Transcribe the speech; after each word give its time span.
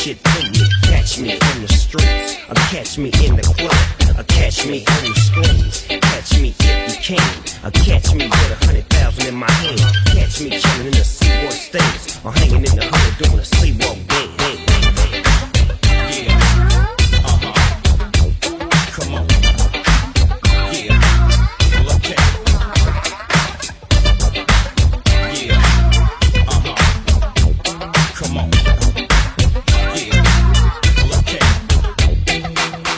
Shit 0.00 0.24
to 0.24 0.42
me. 0.50 0.68
Catch 0.82 1.18
me 1.18 1.32
in 1.32 1.62
the 1.62 1.68
streets, 1.68 2.38
or 2.48 2.54
catch 2.72 2.96
me 2.96 3.10
in 3.22 3.36
the 3.36 3.42
club, 3.42 4.18
or 4.18 4.24
catch 4.24 4.66
me 4.66 4.84
on 4.88 5.02
the 5.04 5.14
screen. 5.20 6.00
Catch 6.00 6.40
me 6.40 6.54
if 6.58 7.10
you 7.10 7.16
can, 7.16 7.30
or 7.64 7.70
catch 7.70 8.14
me 8.14 8.24
with 8.24 8.56
a 8.56 8.64
hundred 8.64 8.88
thousand 8.88 9.26
in 9.28 9.34
my 9.34 9.50
hand. 9.50 9.80
Catch 10.06 10.40
me 10.40 10.50
chilling 10.58 10.86
in 10.86 10.92
the 10.92 11.04
Seaboard 11.04 11.52
States, 11.52 12.18
or 12.24 12.32
hanging 12.32 12.64
in 12.64 12.76
the 12.80 12.86
hood 12.90 13.24
doing 13.24 13.38
a 13.38 13.42
sleepwalk 13.42 13.98
dance. 14.08 15.29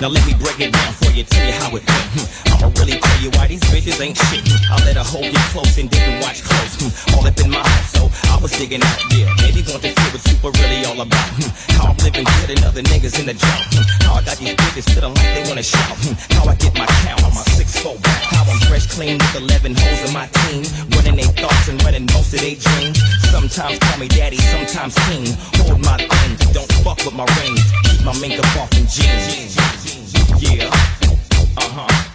Now 0.02 0.08
let 0.08 0.26
me 0.26 0.34
break 0.34 0.58
it 0.58 0.72
down 0.72 0.92
for 0.94 1.12
you, 1.12 1.22
tell 1.22 1.46
you 1.46 1.52
how 1.52 1.68
it 1.68 1.72
went. 1.74 1.84
Hmm. 1.88 2.51
I'ma 2.62 2.70
really 2.78 2.94
tell 2.94 3.18
you 3.18 3.30
why 3.34 3.50
these 3.50 3.62
bitches 3.74 3.98
ain't 3.98 4.14
shit. 4.30 4.46
I 4.70 4.78
let 4.86 4.94
her 4.94 5.02
hold 5.02 5.26
you 5.26 5.42
close 5.50 5.74
and 5.78 5.90
didn't 5.90 6.22
watch 6.22 6.46
close. 6.46 6.78
Hmm. 6.78 7.18
All 7.18 7.26
up 7.26 7.34
in 7.42 7.50
my 7.50 7.58
house, 7.58 7.90
so 7.90 8.06
I 8.30 8.38
was 8.38 8.54
digging 8.54 8.82
out, 8.86 8.98
yeah. 9.10 9.26
Maybe 9.42 9.66
want 9.66 9.82
to 9.82 9.90
feel 9.90 10.10
what 10.14 10.22
super 10.22 10.50
really 10.62 10.86
all 10.86 11.00
about. 11.02 11.26
Hmm. 11.42 11.50
How 11.74 11.90
I'm 11.90 11.98
living 12.06 12.22
good 12.22 12.54
and 12.54 12.62
other 12.62 12.82
niggas 12.86 13.18
in 13.18 13.26
the 13.26 13.34
jump. 13.34 13.66
Hmm. 13.74 13.82
How 14.06 14.14
I 14.14 14.22
got 14.22 14.38
these 14.38 14.54
bitches 14.54 14.86
feeling 14.94 15.10
like 15.10 15.30
they 15.34 15.42
wanna 15.50 15.66
shout. 15.66 15.98
How 16.38 16.46
I 16.46 16.54
get 16.54 16.78
my 16.78 16.86
count 17.02 17.26
on 17.26 17.34
my 17.34 17.42
six 17.58 17.82
four. 17.82 17.98
How 18.30 18.46
I'm 18.46 18.62
fresh 18.70 18.86
clean 18.86 19.18
with 19.18 19.42
11 19.42 19.74
hoes 19.74 20.00
in 20.06 20.12
my 20.14 20.30
team. 20.46 20.62
Running 20.94 21.18
their 21.18 21.34
thoughts 21.34 21.66
and 21.66 21.82
running 21.82 22.06
most 22.14 22.30
of 22.30 22.46
their 22.46 22.54
dreams. 22.54 23.02
Sometimes 23.34 23.82
call 23.82 23.98
me 23.98 24.06
daddy, 24.06 24.38
sometimes 24.38 24.94
king. 25.10 25.26
Hold 25.66 25.82
my 25.82 25.98
things, 25.98 26.38
don't 26.54 26.70
fuck 26.86 27.02
with 27.02 27.18
my 27.18 27.26
rings. 27.42 27.66
Keep 27.90 28.06
my 28.06 28.14
makeup 28.22 28.46
off 28.54 28.70
in 28.78 28.86
jeans. 28.86 29.58
Yeah. 30.38 30.70
Uh-huh. 31.58 31.88
Come 31.88 32.11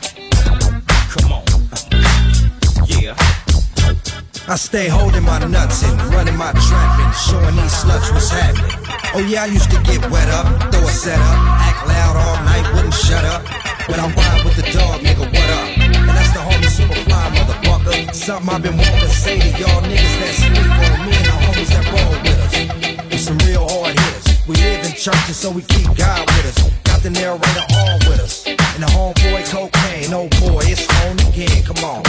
I 4.50 4.56
stay 4.56 4.88
holding 4.88 5.24
my 5.24 5.44
nuts 5.44 5.84
and 5.84 6.00
running 6.16 6.38
my 6.38 6.54
trap 6.56 7.00
and 7.04 7.14
showing 7.28 7.56
these 7.60 7.76
sluts 7.84 8.08
what's 8.16 8.30
happening. 8.30 8.72
Oh 9.12 9.20
yeah, 9.20 9.44
I 9.44 9.48
used 9.48 9.70
to 9.72 9.80
get 9.84 10.00
wet 10.10 10.30
up, 10.30 10.48
throw 10.72 10.88
a 10.88 10.88
set 10.88 11.20
up, 11.20 11.40
act 11.68 11.86
loud 11.86 12.16
all 12.16 12.40
night, 12.48 12.64
wouldn't 12.74 12.94
shut 12.94 13.26
up. 13.26 13.44
But 13.92 14.00
I 14.00 14.08
ride 14.08 14.46
with 14.48 14.56
the 14.56 14.64
dog, 14.72 15.04
nigga, 15.04 15.28
what 15.28 15.50
up? 15.52 15.68
And 15.84 16.16
that's 16.16 16.32
the 16.32 16.40
homie 16.40 16.64
Superfly, 16.64 17.28
motherfucker. 17.36 18.16
Something 18.16 18.48
I've 18.48 18.64
been 18.64 18.78
wanting 18.78 19.02
to 19.02 19.10
say 19.10 19.38
to 19.38 19.50
y'all 19.60 19.84
niggas 19.84 20.16
that 20.16 20.34
sleep 20.40 20.64
on 20.64 20.96
me 21.04 21.12
and 21.12 21.28
the 21.28 21.36
homies 21.44 21.72
that 21.76 21.86
roll 21.92 22.16
with 22.24 22.40
us. 22.48 23.12
With 23.12 23.20
some 23.20 23.38
real 23.44 23.68
hard 23.68 24.00
hitters. 24.00 24.48
We 24.48 24.56
live 24.56 24.86
in 24.86 24.94
churches, 24.96 25.36
so 25.36 25.52
we 25.52 25.64
keep 25.64 25.92
God 25.98 26.24
with 26.24 26.56
us. 26.56 26.72
Got 26.88 27.04
the 27.04 27.10
narrator 27.10 27.68
on 27.84 28.00
with 28.08 28.24
us. 28.24 28.48
And 28.48 28.80
the 28.80 28.88
homeboy 28.96 29.44
cocaine, 29.52 30.14
oh 30.16 30.32
boy, 30.40 30.64
it's 30.72 30.88
on 31.04 31.20
again. 31.28 31.68
Come 31.68 31.84
on. 31.84 32.04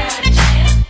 Yeah. 0.00 0.89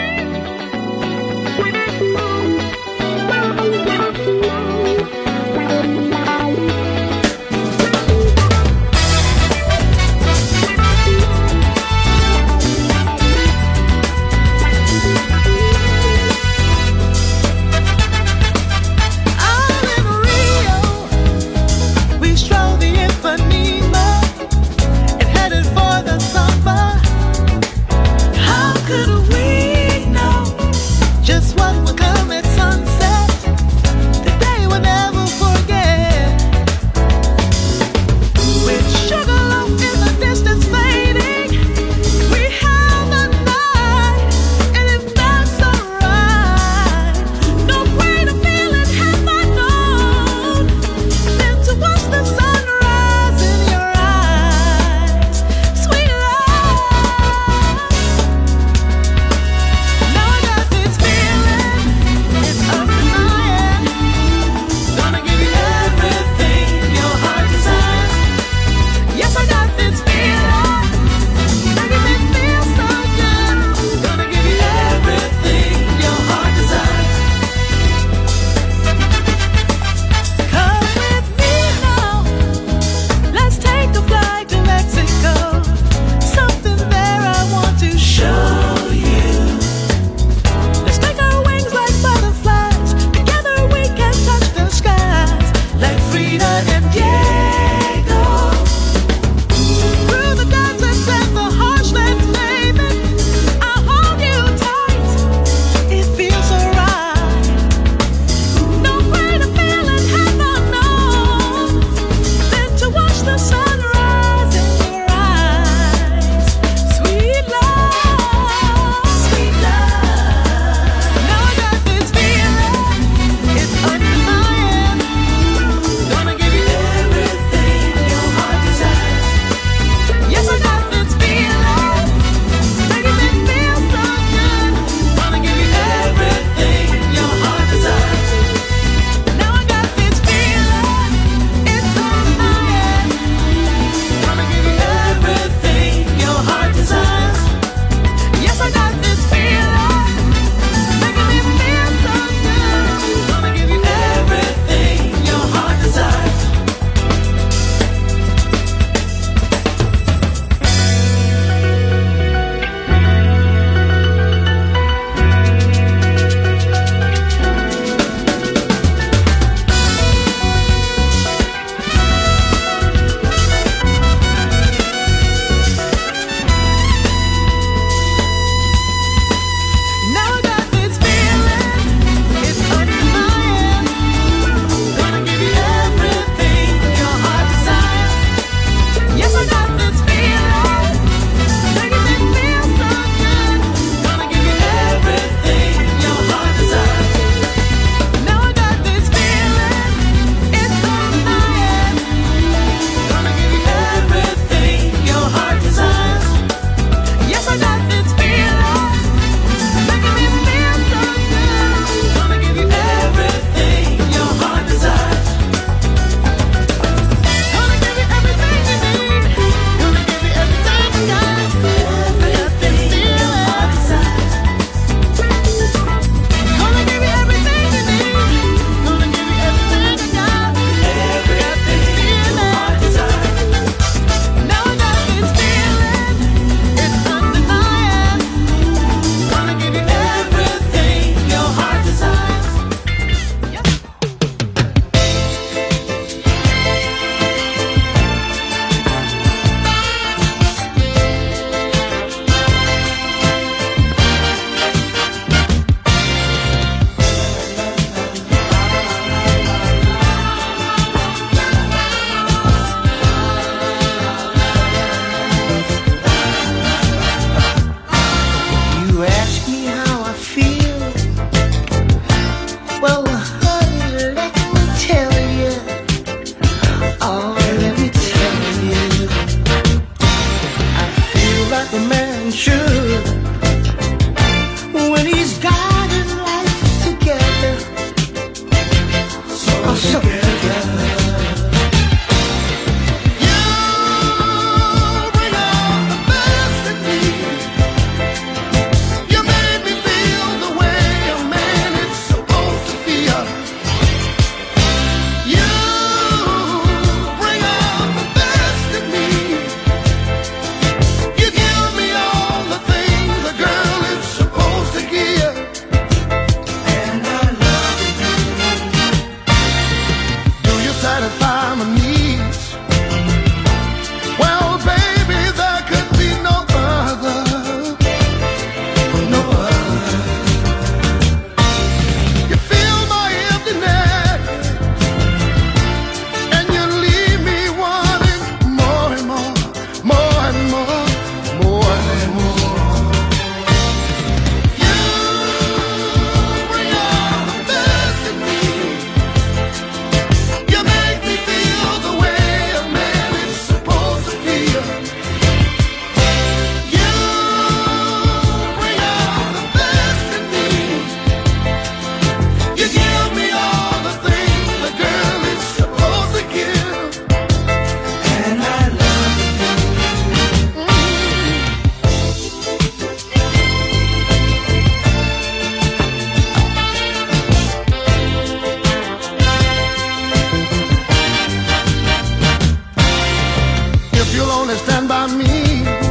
you'll 384.13 384.31
only 384.31 384.55
stand 384.55 384.87
by 384.87 385.07
me. 385.07 385.90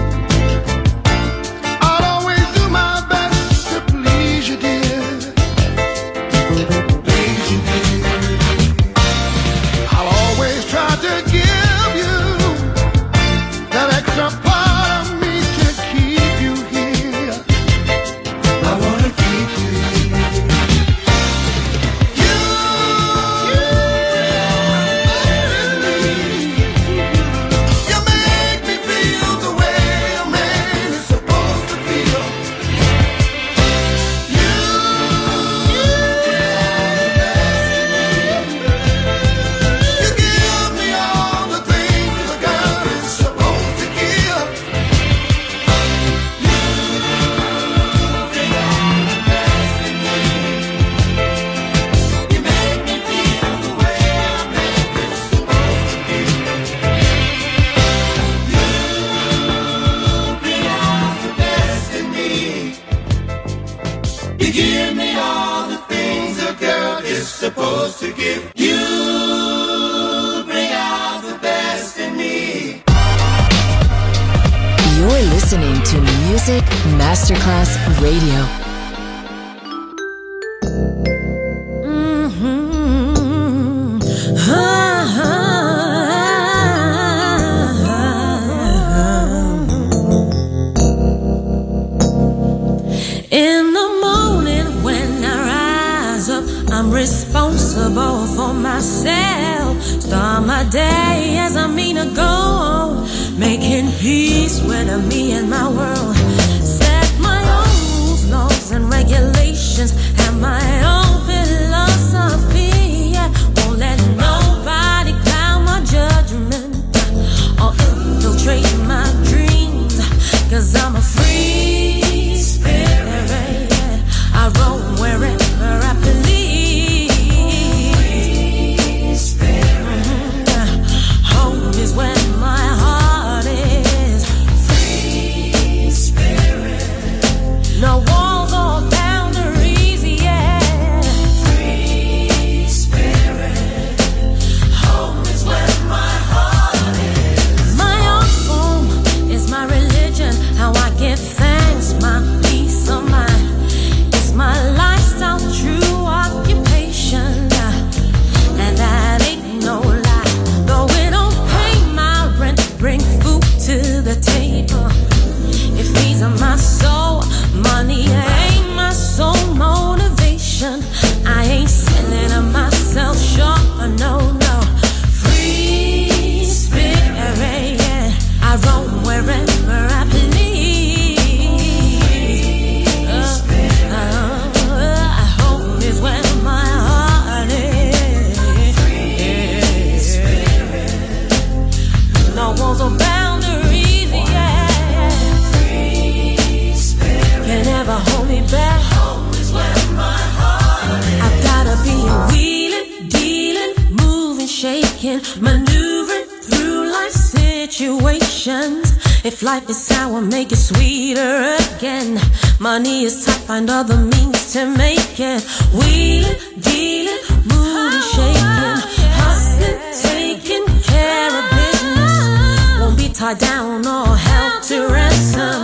lie 223.30 223.38
down 223.38 223.86
or 223.86 224.16
help 224.16 224.62
to 224.62 224.88
ransom. 224.88 225.62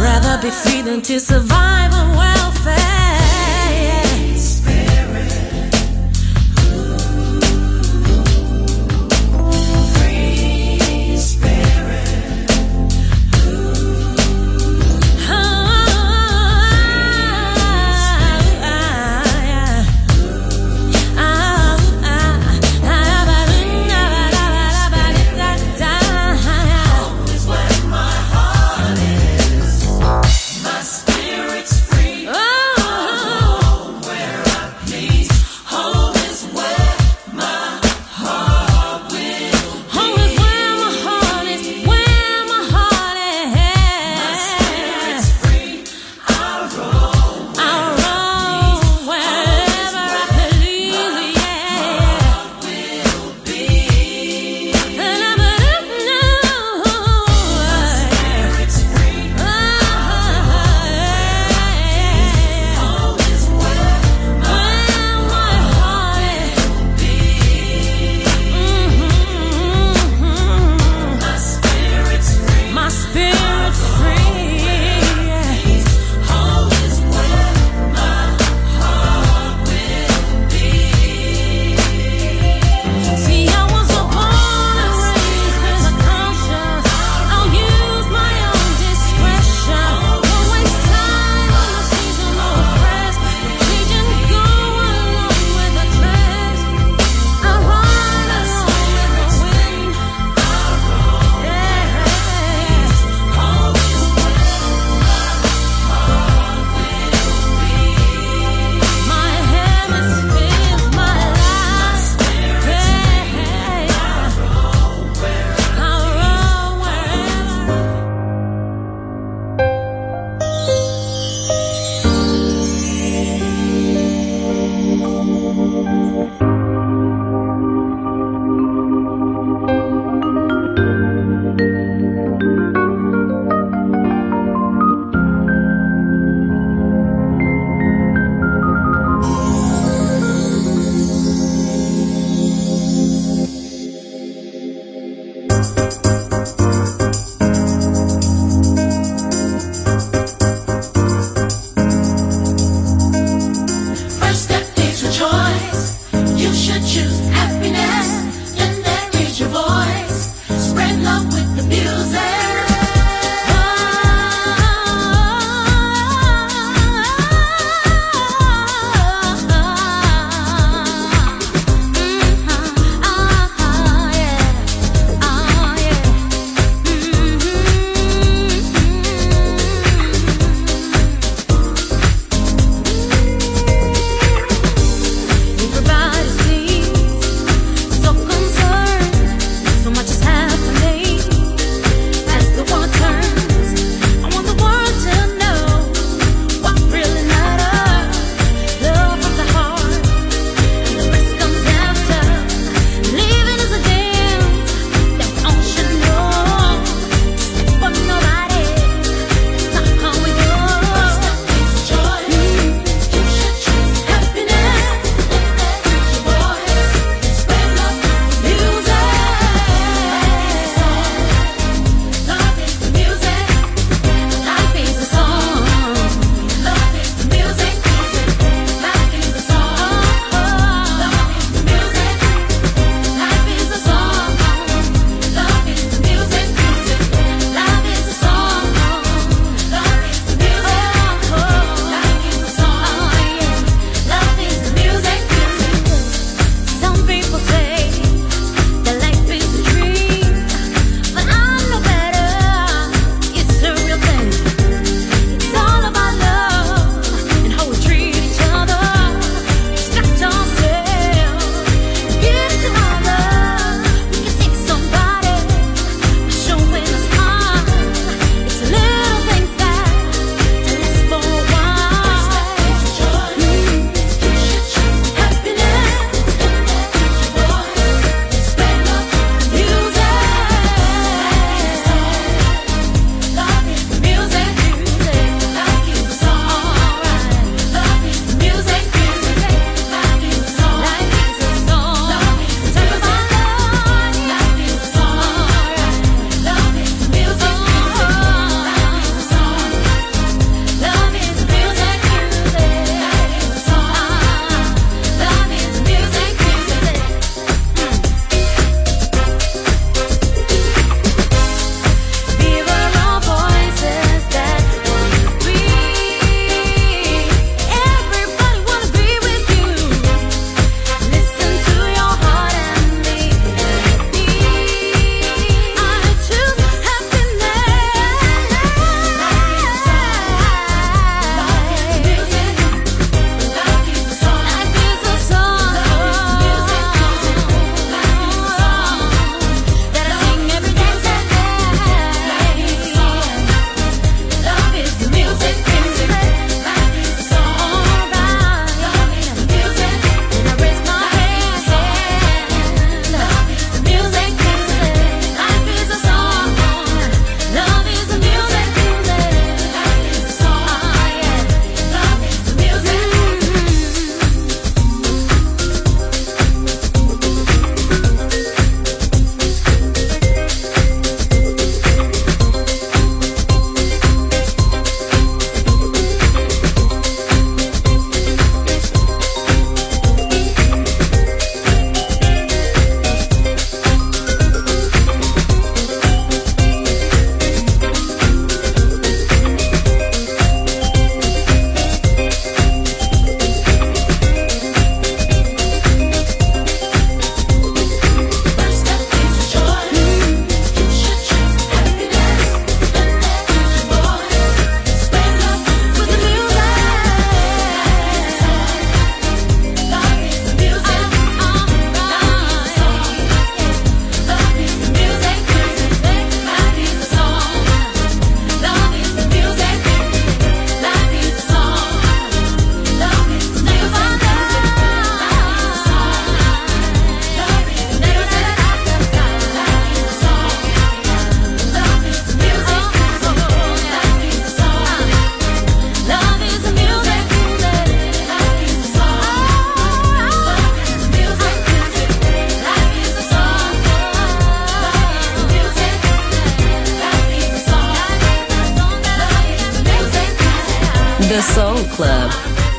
Rather 0.00 0.42
be 0.42 0.50
feeding 0.50 1.00
to 1.02 1.18
survive 1.18 1.92
away. 1.92 2.35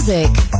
Music. 0.00 0.59